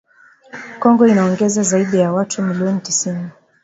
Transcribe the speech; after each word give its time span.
Kongo 0.79 1.07
inaongeza 1.07 1.63
zaidi 1.63 1.97
ya 1.99 2.13
watu 2.13 2.41
milioni 2.41 2.79
tisini 2.81 3.29